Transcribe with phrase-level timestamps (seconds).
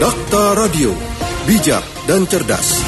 [0.00, 0.96] Dakta Radio,
[1.44, 2.80] bijak dan cerdas.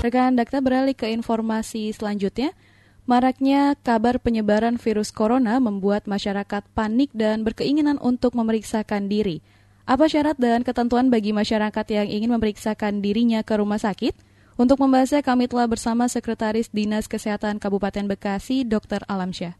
[0.00, 2.56] Rekan Dakta beralih ke informasi selanjutnya.
[3.04, 9.44] Maraknya kabar penyebaran virus corona membuat masyarakat panik dan berkeinginan untuk memeriksakan diri.
[9.84, 14.16] Apa syarat dan ketentuan bagi masyarakat yang ingin memeriksakan dirinya ke rumah sakit?
[14.56, 19.04] Untuk membahasnya kami telah bersama Sekretaris Dinas Kesehatan Kabupaten Bekasi, Dr.
[19.04, 19.52] Alamsyah.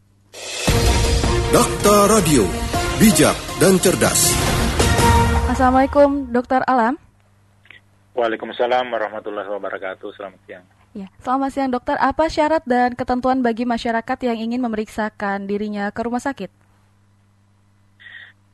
[1.53, 2.49] Dakta Radio,
[2.97, 4.33] bijak dan cerdas.
[5.51, 6.63] Assalamualaikum, Dr.
[6.63, 6.95] Alam.
[8.15, 10.15] Waalaikumsalam warahmatullahi wabarakatuh.
[10.15, 10.63] Selamat siang.
[10.95, 11.99] Ya, selamat siang dokter.
[11.99, 16.47] Apa syarat dan ketentuan bagi masyarakat yang ingin memeriksakan dirinya ke rumah sakit?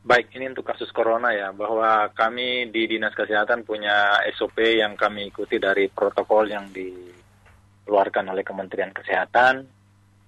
[0.09, 5.29] Baik, ini untuk kasus corona ya, bahwa kami di Dinas Kesehatan punya SOP yang kami
[5.29, 9.69] ikuti dari protokol yang dikeluarkan oleh Kementerian Kesehatan,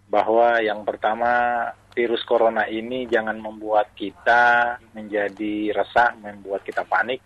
[0.05, 7.19] bahwa yang pertama virus corona ini jangan membuat kita menjadi resah, membuat kita panik,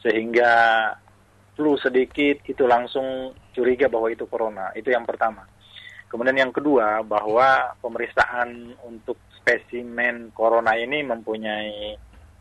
[0.00, 0.52] sehingga
[1.58, 4.70] flu sedikit itu langsung curiga bahwa itu corona.
[4.78, 5.42] Itu yang pertama.
[6.08, 11.98] Kemudian yang kedua bahwa pemeriksaan untuk spesimen corona ini mempunyai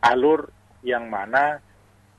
[0.07, 0.47] alur
[0.85, 1.59] yang mana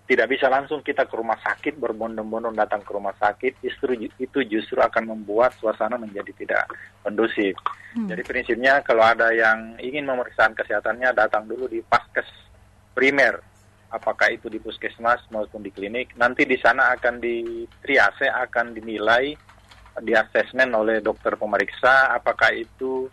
[0.08, 4.80] tidak bisa langsung kita ke rumah sakit berbondong-bondong datang ke rumah sakit justru itu justru
[4.80, 6.64] akan membuat suasana menjadi tidak
[7.04, 7.52] kondusif.
[7.92, 8.08] Hmm.
[8.08, 12.24] Jadi prinsipnya kalau ada yang ingin pemeriksaan kesehatannya datang dulu di paskes
[12.96, 13.36] primer
[13.92, 19.32] apakah itu di puskesmas maupun di klinik nanti di sana akan di triase akan dinilai
[20.00, 23.08] di asesmen oleh dokter pemeriksa apakah itu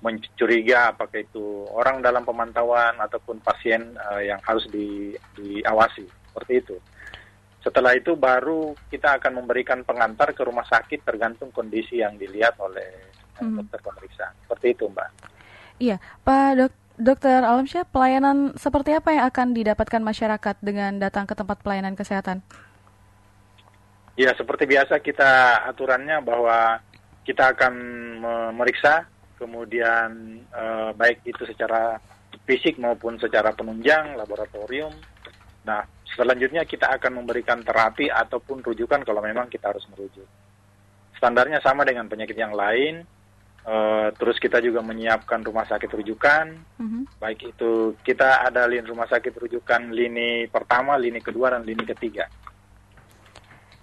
[0.00, 6.76] mencuriga apakah itu orang dalam pemantauan ataupun pasien uh, yang harus di, diawasi seperti itu.
[7.60, 13.10] Setelah itu baru kita akan memberikan pengantar ke rumah sakit tergantung kondisi yang dilihat oleh
[13.12, 13.60] eh, hmm.
[13.60, 14.32] dokter pemeriksa.
[14.46, 15.10] Seperti itu, Mbak.
[15.80, 21.32] Iya, Pak Dok Dokter Alamsyah, pelayanan seperti apa yang akan didapatkan masyarakat dengan datang ke
[21.32, 22.44] tempat pelayanan kesehatan?
[24.20, 26.84] Ya, seperti biasa kita aturannya bahwa
[27.24, 27.72] kita akan
[28.20, 29.08] memeriksa,
[29.40, 31.96] kemudian eh, baik itu secara
[32.44, 34.92] fisik maupun secara penunjang, laboratorium.
[35.64, 35.80] Nah,
[36.18, 40.26] Selanjutnya kita akan memberikan terapi ataupun rujukan kalau memang kita harus merujuk.
[41.16, 43.06] Standarnya sama dengan penyakit yang lain.
[43.60, 46.48] Uh, terus kita juga menyiapkan rumah sakit rujukan,
[46.80, 47.20] mm-hmm.
[47.20, 52.24] baik itu kita ada lini rumah sakit rujukan lini pertama, lini kedua, dan lini ketiga.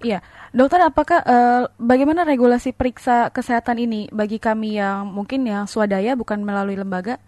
[0.02, 6.18] Iya, dokter, apakah uh, bagaimana regulasi periksa kesehatan ini bagi kami yang mungkin yang swadaya
[6.18, 7.22] bukan melalui lembaga?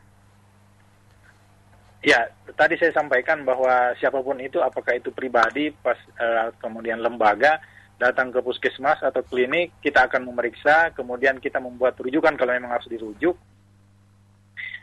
[2.00, 7.60] Ya, tadi saya sampaikan bahwa siapa pun itu, apakah itu pribadi, pas uh, kemudian lembaga,
[8.00, 12.88] datang ke puskesmas atau klinik, kita akan memeriksa, kemudian kita membuat rujukan kalau memang harus
[12.88, 13.36] dirujuk.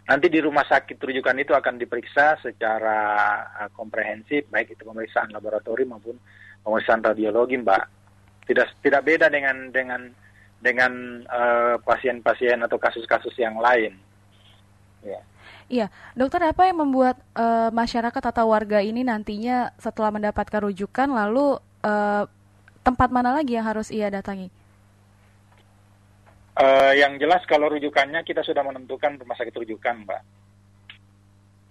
[0.06, 2.98] Nanti di rumah sakit rujukan itu akan diperiksa secara
[3.64, 6.20] uh, komprehensif, baik itu pemeriksaan laboratorium maupun
[6.60, 7.84] pemeriksaan radiologi, Mbak.
[8.44, 10.06] Tidak tidak beda dengan dengan
[10.56, 13.98] dengan eh, pasien-pasien uh, atau kasus-kasus yang lain.
[15.04, 15.20] Ya.
[15.66, 21.58] Iya, dokter apa yang membuat uh, masyarakat atau warga ini nantinya setelah mendapatkan rujukan lalu
[21.82, 22.22] uh,
[22.86, 24.46] tempat mana lagi yang harus ia datangi?
[26.54, 30.22] Uh, yang jelas kalau rujukannya kita sudah menentukan rumah sakit rujukan, Mbak.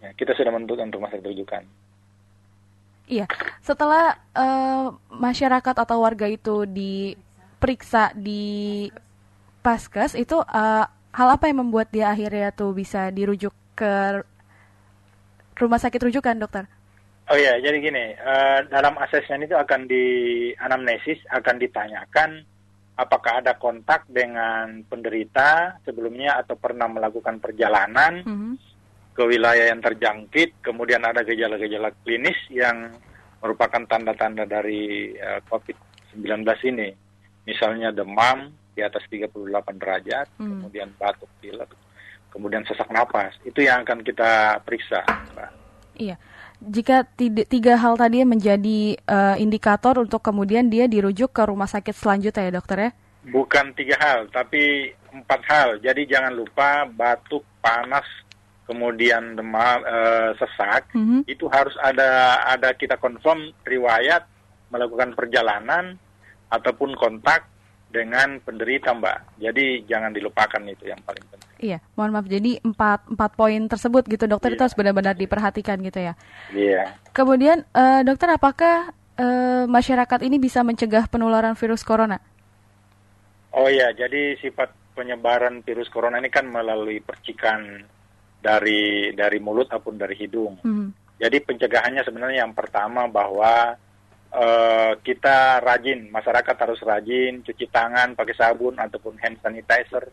[0.03, 1.63] Ya, kita sudah menentukan rumah sakit rujukan.
[3.07, 3.31] Iya,
[3.63, 8.91] setelah uh, masyarakat atau warga itu diperiksa di
[9.63, 10.85] paskes itu uh,
[11.15, 14.23] hal apa yang membuat dia akhirnya tuh bisa dirujuk ke
[15.59, 16.65] rumah sakit rujukan, dokter?
[17.25, 20.05] Oh ya, jadi gini, uh, dalam asesmen itu akan di
[20.61, 22.45] anamnesis akan ditanyakan
[22.95, 28.53] apakah ada kontak dengan penderita sebelumnya atau pernah melakukan perjalanan mm -hmm.
[29.17, 32.93] ke wilayah yang terjangkit, kemudian ada gejala-gejala klinis yang
[33.41, 36.89] merupakan tanda-tanda dari uh, COVID-19 ini,
[37.49, 40.45] misalnya demam di atas 38 derajat, mm.
[40.45, 41.73] kemudian batuk pilek,
[42.35, 43.31] kemudian sesak napas.
[43.47, 45.07] Itu yang akan kita periksa.
[45.95, 46.19] Iya.
[46.59, 47.07] Jika
[47.47, 52.51] tiga hal tadi menjadi uh, indikator untuk kemudian dia dirujuk ke rumah sakit selanjutnya ya
[52.51, 52.91] dokter ya?
[53.25, 55.69] Bukan tiga hal, tapi empat hal.
[55.79, 58.05] Jadi jangan lupa batuk, panas,
[58.67, 61.19] kemudian demam, uh, sesak, mm -hmm.
[61.27, 64.23] itu harus ada ada kita confirm riwayat
[64.71, 65.99] melakukan perjalanan
[66.49, 67.45] ataupun kontak
[67.91, 69.39] dengan penderita Mbak.
[69.39, 71.34] Jadi jangan dilupakan itu yang paling penting.
[71.59, 72.27] Iya, mohon maaf.
[72.27, 74.55] Jadi empat empat poin tersebut gitu dokter iya.
[74.59, 76.13] itu harus benar-benar diperhatikan gitu ya.
[76.51, 76.99] Iya.
[77.15, 82.19] Kemudian uh, dokter apakah uh, masyarakat ini bisa mencegah penularan virus corona?
[83.55, 87.83] Oh iya, jadi sifat penyebaran virus corona ini kan melalui percikan
[88.43, 90.59] dari dari mulut ataupun dari hidung.
[90.59, 90.91] Hmm.
[91.15, 93.79] Jadi pencegahannya sebenarnya yang pertama bahwa
[94.35, 100.11] uh, kita rajin, masyarakat harus rajin cuci tangan pakai sabun ataupun hand sanitizer.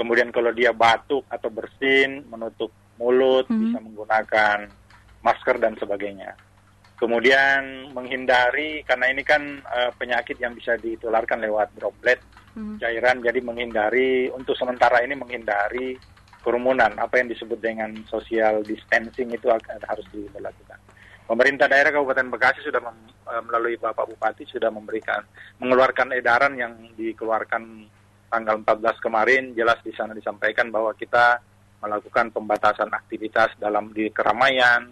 [0.00, 3.60] Kemudian kalau dia batuk atau bersin, menutup mulut, hmm.
[3.60, 4.58] bisa menggunakan
[5.20, 6.32] masker dan sebagainya.
[6.96, 12.16] Kemudian menghindari karena ini kan uh, penyakit yang bisa ditularkan lewat droplet
[12.56, 12.80] hmm.
[12.80, 16.00] cairan, jadi menghindari untuk sementara ini menghindari
[16.40, 20.80] kerumunan, apa yang disebut dengan social distancing itu harus dilakukan.
[21.28, 25.20] Pemerintah daerah Kabupaten Bekasi sudah mem, eh, melalui Bapak Bupati sudah memberikan
[25.60, 27.86] mengeluarkan edaran yang dikeluarkan
[28.30, 31.42] tanggal 14 kemarin jelas di sana disampaikan bahwa kita
[31.82, 34.86] melakukan pembatasan aktivitas dalam di keramaian,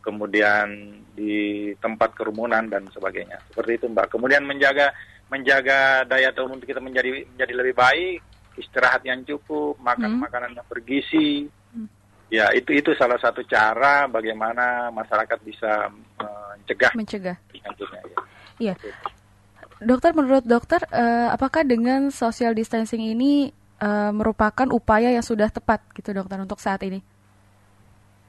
[0.00, 3.42] kemudian di tempat kerumunan dan sebagainya.
[3.50, 4.16] Seperti itu Mbak.
[4.16, 4.94] Kemudian menjaga
[5.30, 8.18] menjaga daya tahan kita menjadi menjadi lebih baik
[8.58, 10.22] istirahat yang cukup, makan hmm.
[10.26, 11.48] makanan yang bergizi.
[11.72, 11.88] Hmm.
[12.30, 15.90] Ya, itu itu salah satu cara bagaimana masyarakat bisa
[16.20, 18.02] mencegah mencegah penyakitnya.
[18.60, 18.74] Ya.
[19.80, 23.48] Dokter, menurut dokter, uh, apakah dengan social distancing ini
[23.80, 27.00] uh, merupakan upaya yang sudah tepat, gitu, dokter, untuk saat ini?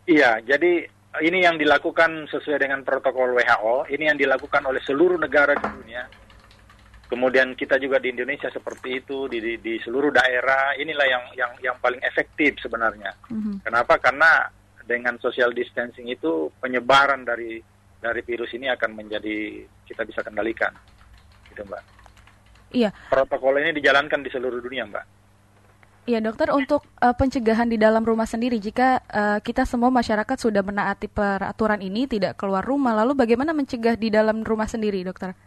[0.07, 0.88] Iya, jadi
[1.21, 3.92] ini yang dilakukan sesuai dengan protokol WHO.
[3.92, 6.03] Ini yang dilakukan oleh seluruh negara di dunia
[7.12, 11.51] Kemudian kita juga di Indonesia seperti itu di, di, di seluruh daerah inilah yang yang
[11.59, 13.12] yang paling efektif sebenarnya.
[13.27, 13.68] Mm-hmm.
[13.68, 14.00] Kenapa?
[14.00, 14.47] Karena
[14.88, 17.59] dengan social distancing itu penyebaran dari
[18.00, 20.71] dari virus ini akan menjadi kita bisa kendalikan,
[21.51, 21.83] gitu mbak.
[22.71, 22.89] Iya.
[23.12, 25.06] Protokol ini dijalankan di seluruh dunia mbak.
[26.01, 30.65] Iya dokter untuk uh, pencegahan di dalam rumah sendiri jika uh, kita semua masyarakat sudah
[30.65, 35.38] menaati peraturan ini tidak keluar rumah lalu bagaimana mencegah di dalam rumah sendiri dokter?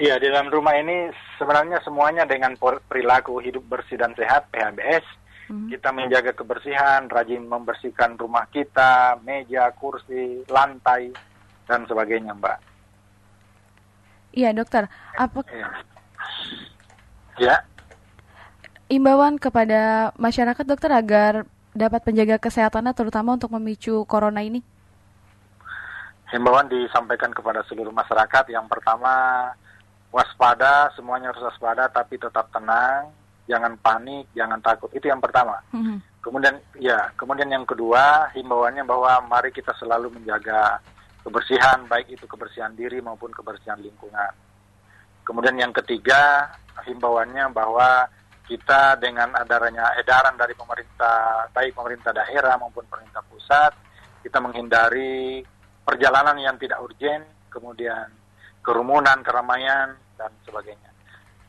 [0.00, 5.04] Iya, di dalam rumah ini sebenarnya semuanya dengan perilaku hidup bersih dan sehat, PHBS.
[5.52, 5.68] Hmm.
[5.68, 11.12] Kita menjaga kebersihan, rajin membersihkan rumah kita, meja, kursi, lantai,
[11.68, 12.69] dan sebagainya, Mbak.
[14.30, 14.86] Iya, dokter.
[15.18, 15.42] Apa?
[17.38, 17.66] Ya.
[18.90, 24.62] Imbauan kepada masyarakat, dokter, agar dapat menjaga kesehatannya, terutama untuk memicu corona ini?
[26.30, 28.50] Himbauan disampaikan kepada seluruh masyarakat.
[28.50, 29.12] Yang pertama,
[30.14, 33.10] waspada, semuanya harus waspada, tapi tetap tenang,
[33.50, 34.90] jangan panik, jangan takut.
[34.94, 35.58] Itu yang pertama.
[35.74, 35.98] Mm-hmm.
[36.20, 40.78] Kemudian, ya, kemudian yang kedua, himbauannya bahwa mari kita selalu menjaga
[41.24, 44.32] kebersihan, baik itu kebersihan diri maupun kebersihan lingkungan.
[45.24, 46.48] Kemudian yang ketiga,
[46.82, 48.08] himbauannya bahwa
[48.48, 53.70] kita dengan adanya edaran dari pemerintah, baik pemerintah daerah maupun pemerintah pusat,
[54.26, 55.44] kita menghindari
[55.86, 58.10] perjalanan yang tidak urgen, kemudian
[58.60, 60.90] kerumunan, keramaian, dan sebagainya.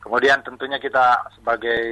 [0.02, 1.82] Kemudian tentunya kita sebagai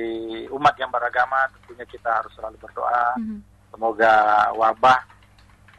[0.51, 3.19] umat yang beragama, tentunya kita harus selalu berdoa.
[3.19, 3.41] Mm -hmm.
[3.71, 4.15] Semoga
[4.59, 5.01] wabah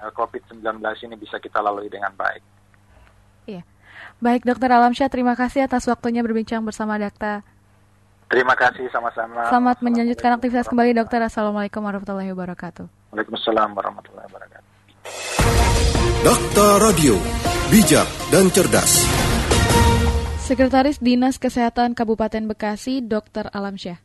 [0.09, 2.41] COVID-19 ini bisa kita lalui dengan baik.
[3.45, 3.61] Iya.
[4.17, 7.45] Baik, Dokter Alamsyah, terima kasih atas waktunya berbincang bersama Dakta.
[8.31, 9.45] Terima kasih sama-sama.
[9.51, 11.19] Selamat melanjutkan aktivitas kembali, Dokter.
[11.21, 13.13] Assalamualaikum warahmatullahi wabarakatuh.
[13.13, 14.69] Waalaikumsalam warahmatullahi wabarakatuh.
[16.21, 17.15] Dokter Radio,
[17.73, 19.03] bijak dan cerdas.
[20.41, 23.47] Sekretaris Dinas Kesehatan Kabupaten Bekasi, Dr.
[23.55, 24.03] Alamsyah.